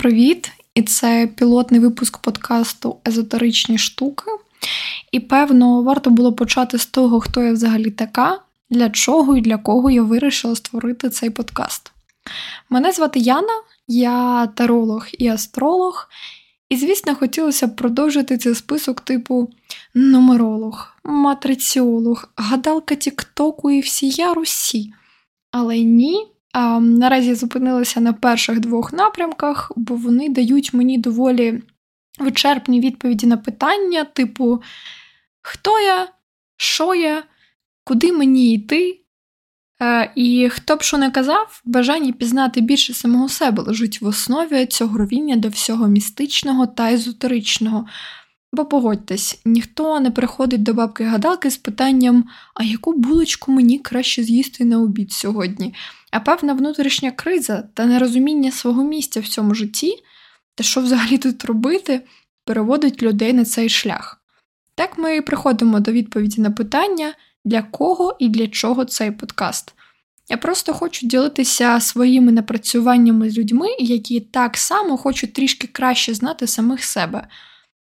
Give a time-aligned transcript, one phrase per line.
[0.00, 0.52] привіт!
[0.74, 4.24] І це пілотний випуск подкасту Езотеричні штуки.
[5.12, 8.40] І певно, варто було почати з того, хто я взагалі така,
[8.70, 11.92] для чого і для кого я вирішила створити цей подкаст.
[12.70, 16.08] Мене звати Яна, я таролог і астролог.
[16.68, 19.50] І, звісно, хотілося б продовжити цей список типу
[19.94, 24.92] нумеролог, матриціолог, гадалка Тіктоку і всія Русі.
[25.50, 31.62] Але ні, а, Наразі зупинилася на перших двох напрямках, бо вони дають мені доволі
[32.18, 34.62] вичерпні відповіді на питання, типу:
[35.42, 36.08] хто я,
[36.56, 37.22] що я,
[37.84, 39.00] куди мені йти?
[39.82, 44.66] Е, і хто б що не казав, бажання пізнати більше самого себе лежить в основі
[44.66, 47.86] цього ровіння до всього містичного та езотеричного.
[48.52, 54.22] Бо погодьтесь, ніхто не приходить до бабки гадалки з питанням, а яку булочку мені краще
[54.22, 55.74] з'їсти на обід сьогодні,
[56.10, 60.02] а певна внутрішня криза та нерозуміння свого місця в цьому житті,
[60.54, 62.00] та що взагалі тут робити,
[62.44, 64.22] переводить людей на цей шлях.
[64.74, 69.74] Так ми і приходимо до відповіді на питання, для кого і для чого цей подкаст.
[70.28, 76.46] Я просто хочу ділитися своїми напрацюваннями з людьми, які так само хочуть трішки краще знати
[76.46, 77.26] самих себе.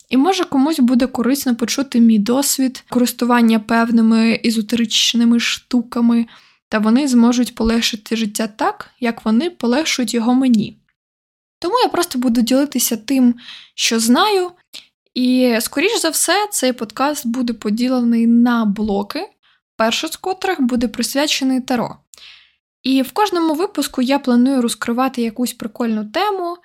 [0.09, 6.27] І може комусь буде корисно почути мій досвід користування певними езотеричними штуками,
[6.69, 10.79] та вони зможуть полегшити життя так, як вони полегшують його мені.
[11.59, 13.35] Тому я просто буду ділитися тим,
[13.75, 14.51] що знаю,
[15.15, 19.29] і, скоріш за все, цей подкаст буде поділений на блоки,
[19.77, 21.97] перший з котрих буде присвячений Таро.
[22.83, 26.57] І в кожному випуску я планую розкривати якусь прикольну тему.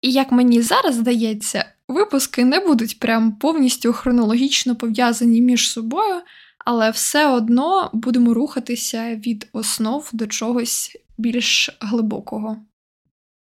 [0.00, 6.20] І як мені зараз здається, випуски не будуть прям повністю хронологічно пов'язані між собою,
[6.58, 12.56] але все одно будемо рухатися від основ до чогось більш глибокого.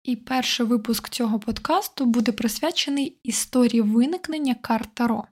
[0.02, 5.24] І перший випуск цього подкасту буде присвячений історії виникнення карт Таро.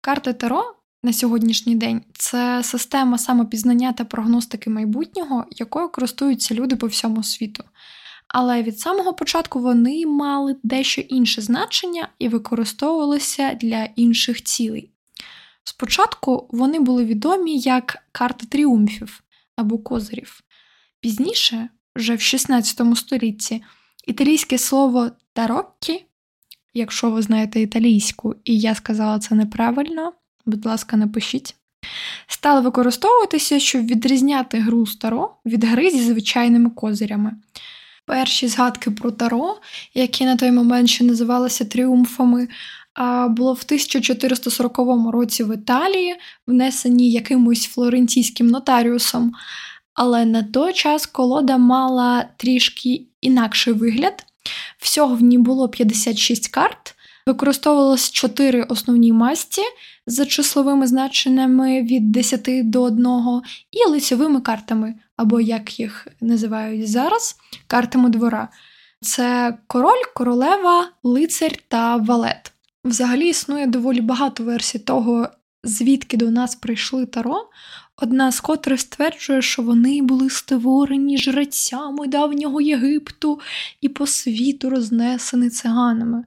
[0.00, 6.86] Карти Таро на сьогоднішній день це система самопізнання та прогностики майбутнього, якою користуються люди по
[6.86, 7.64] всьому світу.
[8.28, 14.90] Але від самого початку вони мали дещо інше значення і використовувалися для інших цілей.
[15.64, 19.22] Спочатку вони були відомі як карти тріумфів
[19.56, 20.40] або козирів.
[21.00, 23.62] Пізніше, вже в 16 столітті,
[24.06, 26.04] італійське слово тароккі,
[26.74, 30.12] якщо ви знаєте італійську, і я сказала це неправильно,
[30.46, 31.54] будь ласка, напишіть,
[32.26, 37.32] стали використовуватися, щоб відрізняти гру з таро від гри зі звичайними козирями.
[38.06, 39.56] Перші згадки про таро,
[39.94, 42.48] які на той момент ще називалися тріумфами,
[43.28, 44.78] було в 1440
[45.12, 49.32] році в Італії, внесені якимось флорентійським нотаріусом.
[49.94, 54.26] Але на той час колода мала трішки інакший вигляд.
[54.78, 56.94] Всього в ній було 56 карт,
[57.26, 59.62] використовувалось 4 основні масті
[60.06, 63.06] з числовими значеннями від 10 до 1
[63.70, 67.36] і лицьовими картами, або як їх називають зараз,
[67.66, 68.48] картами двора.
[69.00, 72.52] Це король, королева, лицар та валет.
[72.84, 75.28] Взагалі існує доволі багато версій того,
[75.64, 77.48] звідки до нас прийшли таро,
[77.96, 83.40] одна з котрих стверджує, що вони були створені жрецями давнього Єгипту
[83.80, 86.24] і по світу рознесені циганами.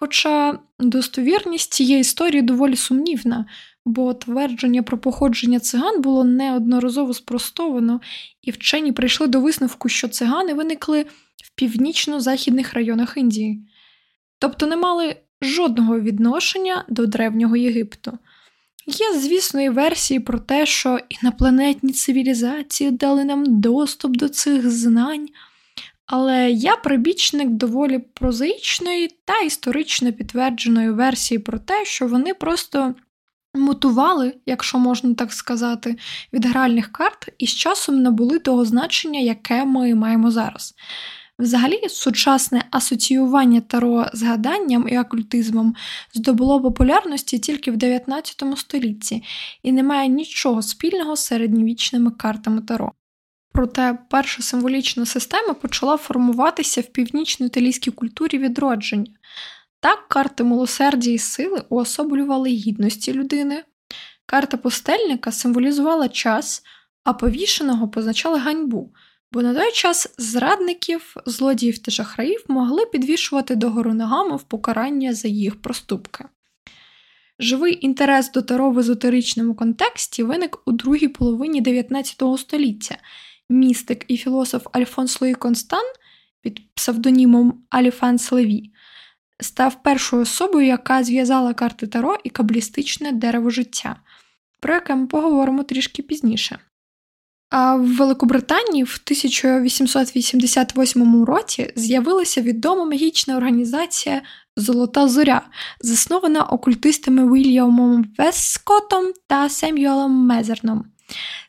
[0.00, 3.46] Хоча достовірність цієї історії доволі сумнівна,
[3.86, 8.00] бо твердження про походження циган було неодноразово спростовано,
[8.42, 11.02] і вчені прийшли до висновку, що цигани виникли
[11.44, 13.68] в північно-західних районах Індії,
[14.38, 18.18] тобто не мали жодного відношення до древнього Єгипту.
[18.86, 25.28] Є, звісно, і версії про те, що інопланетні цивілізації дали нам доступ до цих знань,
[26.08, 32.94] але я прибічник доволі прозаїчної та історично підтвердженої версії про те, що вони просто
[33.54, 35.96] мутували, якщо можна так сказати,
[36.32, 40.74] від гральних карт і з часом набули того значення, яке ми маємо зараз.
[41.38, 45.74] Взагалі, сучасне асоціювання таро з гаданням і окультизмом
[46.14, 49.22] здобуло популярності тільки в 19 столітті
[49.62, 52.92] і не має нічого спільного з середньовічними картами таро.
[53.58, 59.12] Проте перша символічна система почала формуватися в північно-італійській культурі відродження.
[59.80, 63.64] Так, карти милосердя і сили уособлювали гідності людини,
[64.26, 66.62] карта пустельника символізувала час,
[67.04, 68.92] а повішеного позначала ганьбу.
[69.32, 75.28] Бо на той час зрадників, злодіїв та шахраїв могли підвішувати догору ногами в покарання за
[75.28, 76.24] їх проступки.
[77.38, 82.96] Живий інтерес до таро в езотеричному контексті виник у другій половині 19 століття.
[83.48, 85.84] Містик і філософ Альфонс Луї Констан,
[86.40, 88.72] під псевдонімом Аліфанс Леві,
[89.40, 93.96] став першою особою, яка зв'язала карти Таро і каблістичне дерево життя,
[94.60, 96.58] про яке ми поговоримо трішки пізніше.
[97.50, 104.22] А в Великобританії в 1888 році з'явилася відома магічна організація
[104.56, 105.42] Золота Зоря,
[105.80, 110.84] заснована окультистами Вільямом Вескотом та Семюелом Мезерном.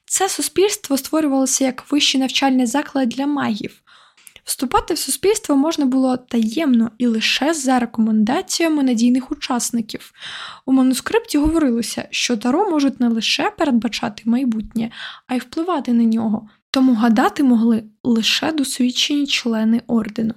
[0.09, 3.81] Це суспільство створювалося як вищий навчальний заклад для магів.
[4.43, 10.11] Вступати в суспільство можна було таємно і лише за рекомендаціями надійних учасників.
[10.65, 14.91] У манускрипті говорилося, що таро можуть не лише передбачати майбутнє,
[15.27, 20.33] а й впливати на нього, тому гадати могли лише досвідчені члени ордену.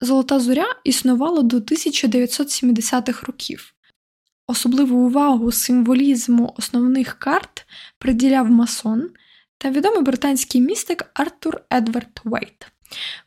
[0.00, 3.74] Золота зоря існувала до 1970-х років.
[4.50, 7.66] Особливу увагу символізму основних карт
[7.98, 9.10] приділяв масон
[9.58, 12.66] та відомий британський містик Артур Едвард Уейт.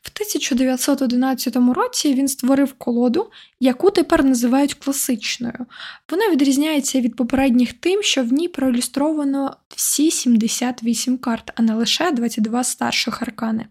[0.02, 3.30] В 1911 році він створив колоду,
[3.60, 5.66] яку тепер називають класичною.
[6.10, 12.10] Вона відрізняється від попередніх тим, що в ній проілюстровано всі 78 карт, а не лише
[12.10, 13.66] 22 старших аркани.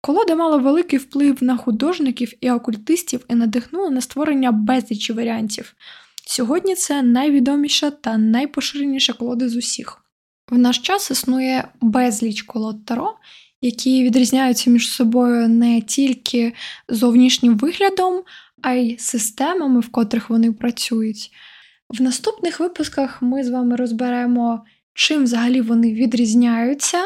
[0.00, 5.74] Колода мала великий вплив на художників і окультистів і надихнула на створення безлічі варіантів.
[6.28, 10.02] Сьогодні це найвідоміша та найпоширеніша колода з усіх.
[10.50, 13.14] В наш час існує безліч колод Таро,
[13.60, 16.52] які відрізняються між собою не тільки
[16.88, 18.22] зовнішнім виглядом,
[18.62, 21.30] а й системами, в котрих вони працюють.
[21.88, 24.64] В наступних випусках ми з вами розберемо,
[24.94, 26.98] чим взагалі вони відрізняються,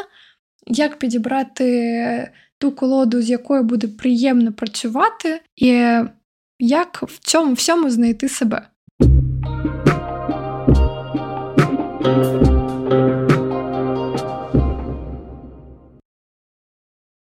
[0.67, 5.67] як підібрати ту колоду, з якою буде приємно працювати, і
[6.59, 8.67] як в цьому всьому знайти себе.
[9.43, 9.91] Música